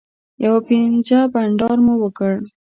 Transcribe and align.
یوه 0.43 0.59
پنجه 0.67 1.19
بنډار 1.33 1.77
مو 1.85 1.93
وکړ. 2.03 2.33